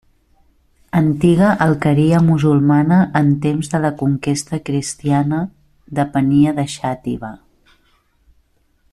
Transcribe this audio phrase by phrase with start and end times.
[0.99, 5.41] Antiga alqueria musulmana, en temps de la conquesta cristiana
[5.99, 7.31] depenia de Xàtiva.